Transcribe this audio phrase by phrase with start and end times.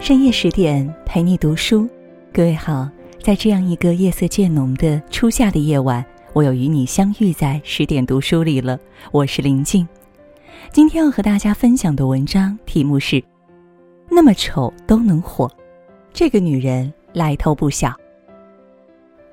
[0.00, 1.88] 深夜十点陪你读书，
[2.32, 2.88] 各位好，
[3.20, 8.78] 在这样一个夜色渐浓的初夏的夜晚，我又与你相遇在十点读书里了。
[9.10, 9.86] 我是林静，
[10.72, 13.22] 今天要和大家分享的文章题目是：
[14.08, 15.50] 那么丑都能火，
[16.12, 17.92] 这个女人来头不小。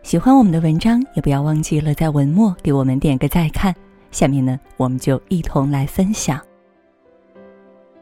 [0.01, 3.73] 喜欢我们的文章，也不要忘记了在文末给我们点个再看。
[4.09, 6.41] 下面呢，我们就一同来分享。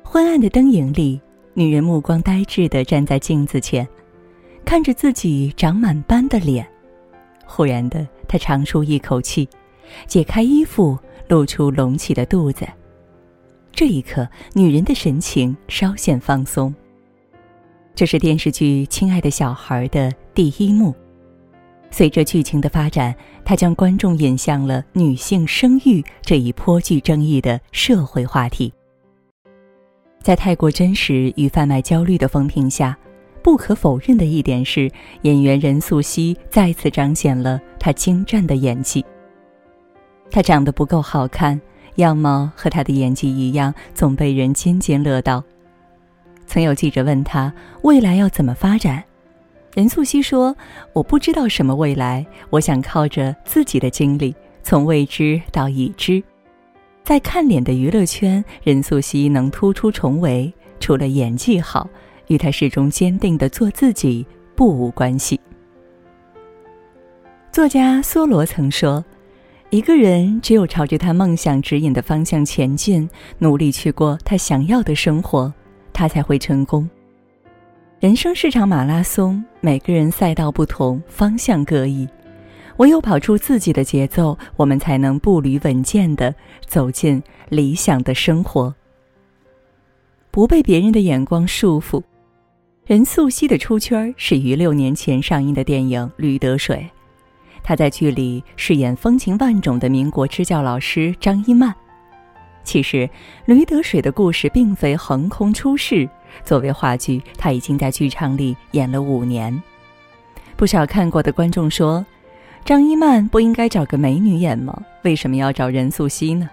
[0.01, 1.21] 昏暗的灯影里。
[1.55, 3.87] 女人目光呆滞地站在镜子前，
[4.65, 6.67] 看着自己长满斑的脸。
[7.45, 9.47] 忽然的，她长出一口气，
[10.07, 12.65] 解开衣服，露出隆起的肚子。
[13.71, 16.73] 这一刻，女人的神情稍显放松。
[17.93, 20.95] 这是电视剧《亲爱的小孩》的第一幕。
[21.91, 23.15] 随着剧情的发展，
[23.45, 28.73] 它将观众引向了女性生育这一颇具争议的社会话题。
[30.23, 32.97] 在太过真实与贩卖焦虑的风评下，
[33.43, 34.89] 不可否认的一点是，
[35.23, 39.05] 演员任素汐再次彰显了她精湛的演技。
[40.31, 41.59] 她长得不够好看，
[41.95, 45.43] 样貌和她的演技一样，总被人津津乐道。
[46.47, 49.03] 曾有记者问她未来要怎么发展，
[49.75, 50.55] 任素汐说
[50.93, 54.33] ：“我不知道什么未来，我想靠着自己的经历，
[54.63, 56.23] 从未知到已知。”
[57.03, 61.87] 在看脸的娱乐圈，任素汐能突出重围，除了演技好，
[62.27, 65.39] 与她始终坚定的做自己不无关系。
[67.51, 69.03] 作家梭罗曾说
[69.69, 73.07] ：“一个人只有朝着他梦想指引的方向前进，
[73.37, 75.53] 努力去过他想要的生活，
[75.91, 76.89] 他才会成功。”
[77.99, 82.07] 人生是场马拉松，每个人赛道不同，方向各异。
[82.77, 86.33] 唯有跑出自己的节奏，我们才能步履稳健的
[86.65, 88.73] 走进理想的生活，
[90.31, 92.01] 不被别人的眼光束缚。
[92.85, 96.77] 任素汐的出圈始于六年前上映的电影《驴得水》，
[97.63, 101.73] 她在剧里饰演风情万种的民国支教老师张一曼。
[102.63, 103.07] 其实，
[103.45, 106.09] 《驴得水》的故事并非横空出世，
[106.43, 109.61] 作为话剧，她已经在剧场里演了五年。
[110.55, 112.03] 不少看过的观众说。
[112.65, 114.73] 张一曼不应该找个美女演吗？
[115.03, 116.49] 为什么要找任素汐呢？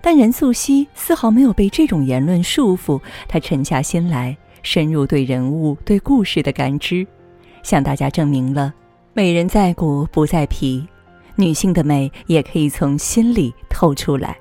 [0.00, 7.04] 但任素汐丝毫没有被这种言论束缚，她沉下心来，深入对人物、对故事的感知，
[7.64, 8.72] 向大家证明了：
[9.14, 10.86] 美人在骨不在皮，
[11.34, 14.36] 女性的美也可以从心里透出来。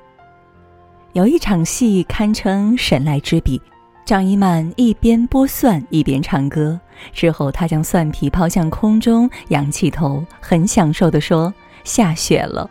[1.13, 3.59] 有一场戏堪称神来之笔。
[4.05, 6.79] 张一曼一边剥蒜一边唱歌，
[7.13, 12.69] 之后他将蒜皮抛向空中，仰起头，很享受地说：“下雪了。”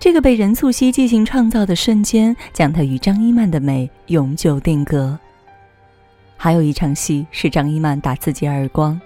[0.00, 5.18] 这个被任素汐即兴创造的瞬间，将她与张一曼的美永久定格。
[6.36, 9.00] 还有一场戏是张一曼打自己耳光，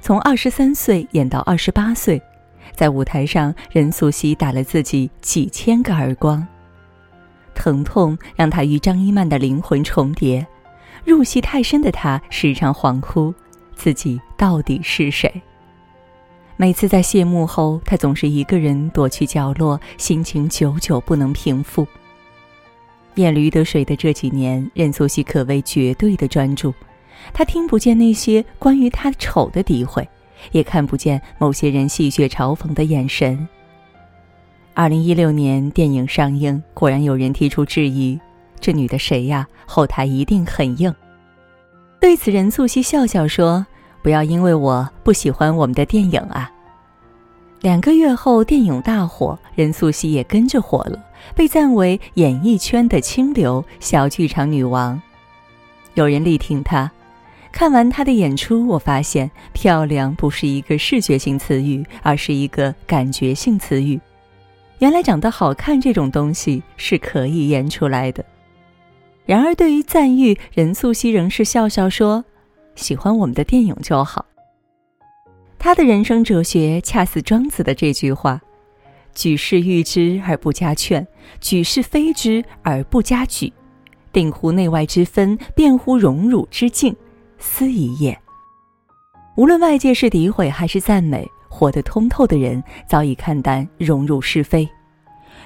[0.00, 2.20] 从二十三岁演到二十八岁，
[2.74, 6.44] 在舞台上，任素汐打了自己几千个耳光，
[7.54, 10.44] 疼痛让她与张一曼的灵魂重叠。
[11.04, 13.32] 入戏太深的他时常恍惚，
[13.74, 15.32] 自己到底是谁？
[16.56, 21.86] 每次在谢幕后，他总是一个人躲去角落，心情久久不能平复。
[23.16, 26.72] 演《驴得水》的这几年，任素汐可谓绝对的专注，
[27.32, 30.08] 她听不见那些关于她丑的诋毁，
[30.52, 33.48] 也看不见某些人戏谑嘲讽的眼神。
[34.74, 38.18] 二零一六年电影上映，果然有人提出质疑。
[38.60, 39.46] 这女的谁呀？
[39.66, 40.94] 后台一定很硬。
[42.04, 43.64] 对此，任素汐笑笑说
[44.04, 46.52] ：“不要因为我不喜欢我们的电影啊。”
[47.62, 51.02] 两个月后，电影大火，任素汐也跟着火了，
[51.34, 55.00] 被赞为演艺圈的清流、小剧场女王。
[55.94, 56.92] 有人力挺她。
[57.50, 63.98] 看完她的演出，我发现漂亮不是一个视觉性词语，而是一个感觉性词语。
[64.78, 68.22] 原来长得好看这种东西是可以演出来的。
[69.26, 72.24] 然而，对于赞誉，任素汐仍是笑笑说
[72.76, 74.26] ：“喜欢我们的电影就好。”
[75.58, 78.38] 他的人生哲学恰似庄子的这句话
[79.14, 81.06] ：“举世誉之而不加劝，
[81.40, 83.50] 举世非之而不加沮，
[84.12, 86.94] 定乎内外之分，辩乎荣辱之境，
[87.38, 88.18] 斯已也。”
[89.36, 94.68] 无论外界是诋毁还是赞美，活得通透的人早已看淡荣辱是非，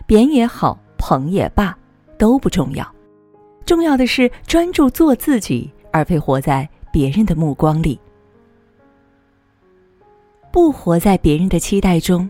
[0.04, 1.78] 贬也好，捧也罢，
[2.18, 2.97] 都不重要。
[3.68, 8.00] 重要的是专注做自己，而非活在别人的目光里，
[10.50, 12.26] 不活在别人的期待中。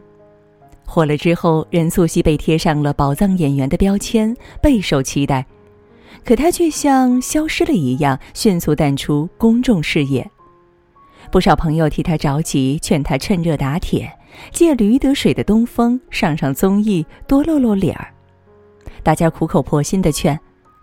[0.85, 5.47] 火了之后，任素汐被贴上了宝藏演员的标签，备受期待。
[6.25, 10.29] 可他却像消失了一样，迅速淡出公众视野。
[11.31, 14.13] 不少朋友替他着急，劝他趁热打铁，
[14.51, 18.13] 借驴得水的东风上上综艺，多露露脸儿。
[19.05, 20.37] 大家苦口婆心的劝，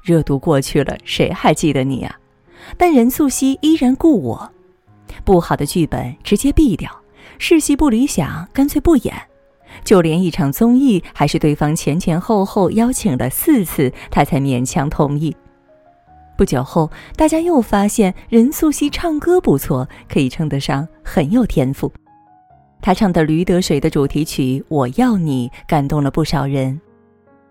[0.06, 2.16] 热度过去了，谁还记得你啊？
[2.78, 4.52] 但任素汐依然故我，
[5.24, 6.90] 不好的剧本直接毙掉，
[7.40, 9.16] 试戏不理想干脆不演，
[9.84, 15.36] 就连一场综艺还是对方前前后后邀请了四次，他才勉强同意。
[16.38, 21.92] 不久后，大家又发现任素汐唱歌不错，可以称得上很有天赋。
[22.82, 26.74] 她唱的《驴得水》的主题曲《我要你》感动了不少人，《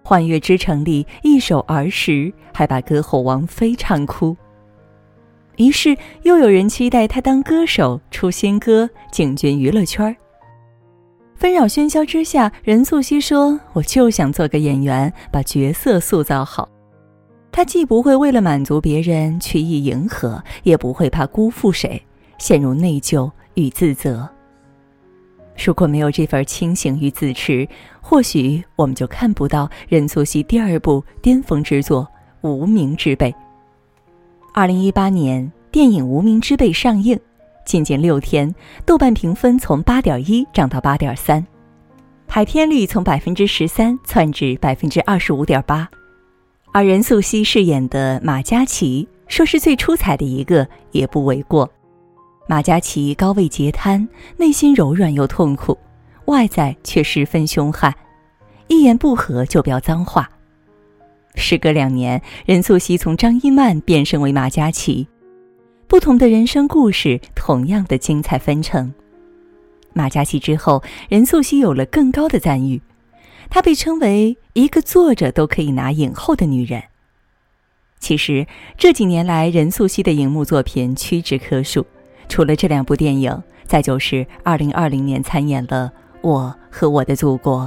[0.07, 2.13] 幻乐之城》里一首《儿时》
[2.53, 4.37] 还把歌后王菲唱哭。
[5.57, 10.15] 于是，又有人期待她当歌手出新歌，进军娱乐圈儿。
[11.37, 16.69] 纷扰喧嚣之下，任素汐说：“我就想做个演员，把角色塑造好。”
[17.51, 22.03] 他既不会为了满足别人去意迎合，也不会怕辜负谁，
[22.37, 24.29] 陷入内疚与自责。
[25.57, 27.67] 如果没有这份清醒与自持，
[28.01, 32.07] 或许我们就看不到任素汐第二部巅峰之作
[32.49, 33.31] 《无名之辈》。
[34.53, 37.19] 二零一八年，电影《无名之辈》上映，
[37.65, 38.55] 仅仅六天，
[38.85, 41.45] 豆瓣评分从八点一涨到八点三，
[42.27, 45.89] 排片率从百分之十三窜至百分之二十五点八。
[46.73, 51.71] 而任素汐饰演的马嘉祺，说是最出彩的一个也不为过。
[52.47, 54.07] 马嘉祺高位截瘫，
[54.37, 55.79] 内心柔软又痛苦，
[56.27, 57.95] 外在却十分凶悍，
[58.69, 60.29] 一言不合就飙脏话。
[61.37, 65.09] 时隔两年，任素汐从张一曼变身为马嘉祺，
[65.89, 68.93] 不同的人生故事，同样的精彩纷呈。
[69.95, 72.83] 马嘉祺之后，任素汐有了更高的赞誉。
[73.49, 76.83] 她被称为一个作者都可以拿影后的女人。
[78.01, 78.47] 其实
[78.77, 81.87] 这几年来，任素汐的荧幕作品屈指可数，
[82.35, 85.89] 除了这两部电影，再就是2020年参演了
[86.21, 87.61] 《我和我的祖国》。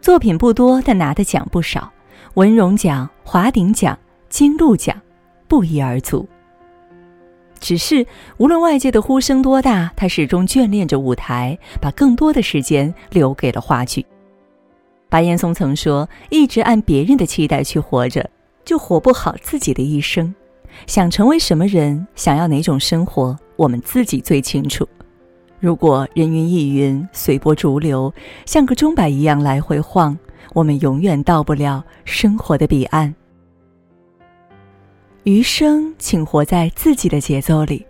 [0.00, 1.92] 作品不多，但拿的奖不少，
[2.32, 3.98] 文荣奖、华鼎奖、
[4.30, 4.98] 金鹿奖，
[5.46, 6.26] 不一而足。
[7.58, 8.06] 只是
[8.38, 14.06] 无论外界的呼声多大，他始终眷恋着舞台，把更多的时间留给了话剧。
[15.10, 18.30] 白岩松曾说：“一直按别人的期待去活着，
[18.64, 20.34] 就活不好自己的一生。
[20.86, 24.86] 想成为什么人，想要哪种生活，我们自己最清楚。
[25.58, 28.12] 如果人云亦云、随波逐流，
[28.46, 30.18] 像个钟摆一样来回晃，
[30.54, 33.14] 我们永远到不了生活的彼岸。
[35.24, 37.84] 余生，请活在自己的节奏里。”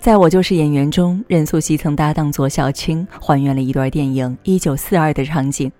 [0.00, 5.70] 在我就是演员中，任素汐曾搭档左小青，还原了一段电影《一九四二》的场景。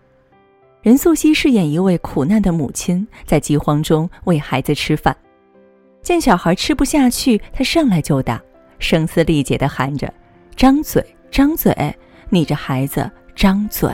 [0.80, 5.16] 任素汐饰演一位苦难的母亲，在饥荒中喂孩子吃饭，
[6.02, 8.43] 见小孩吃不下去，他上来就打，
[8.78, 10.12] 声嘶力竭地喊着
[10.56, 11.72] ：“张嘴，张嘴！
[12.28, 13.90] 你这孩子，张嘴！”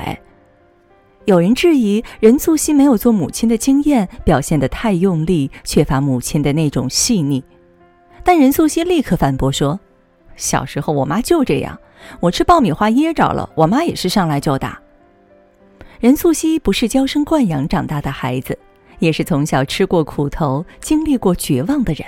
[1.26, 7.44] 有人质疑任素汐没有做母亲的经验，表现得太用力，缺乏母亲的那种细腻。
[8.24, 9.78] 但任素汐立刻反驳说
[10.36, 11.78] ：“小时候我妈就这样，
[12.20, 14.80] 我吃爆米花噎着了，我妈也是上来就打。”
[16.00, 18.58] 任素汐不是娇生惯养长大的孩子，
[18.98, 22.06] 也是从小吃过苦头、经历过绝望的人。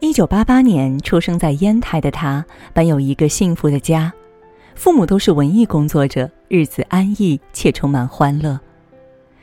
[0.00, 4.12] 一九八八年出生在烟台的她，本有一个幸福的家，
[4.74, 8.58] 父母都是文艺工作者，日子安逸且充满欢乐。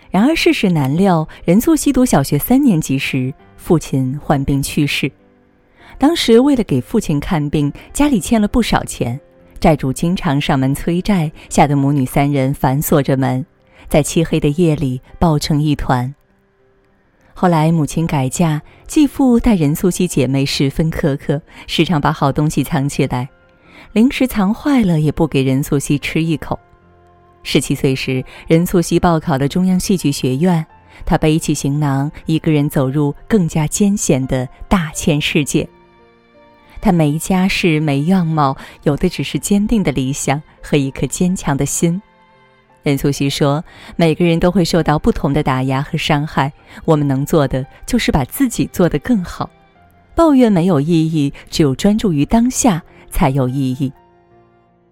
[0.10, 5.12] 然而世事难料，任素汐读小学三年级时，父亲患病去世。
[6.00, 9.20] 当时为了给父亲看病，家里欠了不少钱。
[9.60, 13.46] 债主经常上门催债，吓得母女三人反锁着门，
[13.90, 16.14] 在漆黑的夜里抱成一团。
[17.40, 23.30] 后来母亲改嫁，继父待任素汐姐妹十分苛刻，时常把好东西藏起来，
[23.94, 26.58] 零食藏坏了也不给任素汐吃一口。
[27.44, 30.66] 十七岁时，任素汐报考了中央戏剧学院，
[31.06, 35.70] 她背起行囊，一个人走入更加艰险的大千世界。
[36.82, 42.02] 他没家世，没样貌，有的只是坚定的理想和一颗坚强的心。
[42.88, 43.62] 任素汐说
[43.98, 46.50] ：“每个人都会受到不同的打压和伤害，
[46.86, 49.50] 我们能做的就是把自己做得更好。
[50.16, 53.92] 抱怨没有意义，只有专注于当下才有意义。”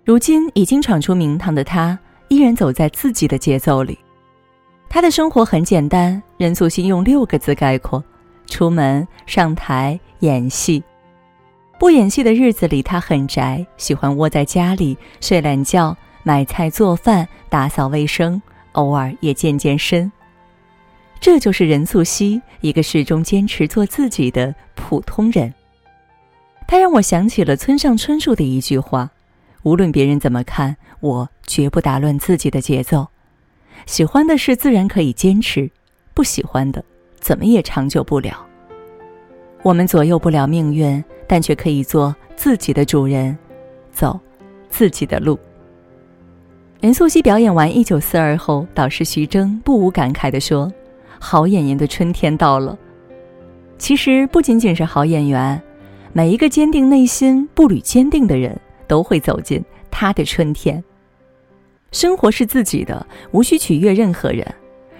[0.04, 1.98] 如今已经闯出名堂的他，
[2.28, 3.98] 依然走在自己的节奏里。
[4.90, 8.04] 他的生活很简单，任素汐用六个字概括：
[8.46, 10.84] 出门、上台、演戏。
[11.80, 15.96] 不演戏的日子里，他很宅，喜欢窝在家里睡懒觉、
[16.28, 18.42] 买菜做饭、打扫卫生，
[18.72, 20.12] 偶尔也健健身。
[21.20, 25.54] 这就是任素汐，一个始终坚持做自己的普通人。
[26.66, 29.08] 他让我想起了村上春树的一句话
[29.62, 33.08] ：“无论别人怎么看，我绝不打乱自己的节奏。
[33.86, 35.70] 喜欢的事自然可以坚持，
[36.16, 36.84] 不喜欢的，
[37.20, 38.44] 怎么也长久不了。
[39.62, 43.38] 我们左右不了命运，但却可以做自己的主人，
[43.92, 44.20] 走
[44.70, 45.38] 自己的路。”
[46.86, 50.72] 任素汐表演完《一九四二》后，导师徐峥不无感慨地说
[51.18, 52.78] ：“好演员的春天到了。”
[53.80, 55.60] 其实不仅仅是好演员。
[56.14, 60.84] 每一个坚定内心、步履坚定的人，都会走进他的春天。
[61.92, 64.46] 生活是自己的，无需取悦任何人。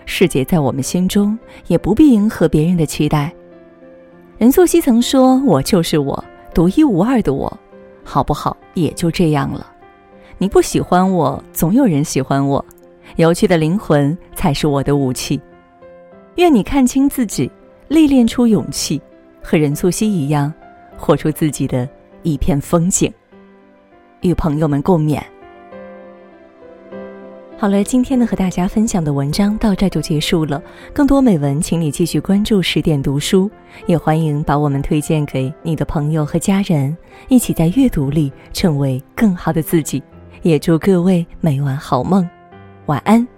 [0.08, 1.38] 世界在我们心中，
[1.68, 3.32] 也不必迎合别人的期待。
[4.40, 7.60] 任素汐曾说：“我就是我，独一无二的我，
[8.04, 8.58] 好不好？
[8.74, 9.74] 也就这样了。
[10.38, 12.64] 你不喜欢我，总有人喜欢我。
[13.16, 15.40] 有趣的灵魂才是我的武器。
[16.36, 17.50] 愿你看清自己，
[17.88, 19.02] 历练出勇气，
[19.42, 20.54] 和任素汐一样。”
[20.98, 21.88] 活出自己的
[22.24, 23.12] 一片风景，
[24.22, 25.22] 与朋友们共勉。
[27.58, 30.64] 好了，今天呢和大家分享的文章到这就结束了。
[30.94, 33.52] 更多美文，请你继续关注十点读书，
[33.88, 36.96] 也欢迎把我们推荐给你的朋友和家人，
[37.28, 40.02] 一起在阅读里成为更好的自己。
[40.46, 42.30] 也祝各位每晚好梦，
[42.86, 43.35] 晚安。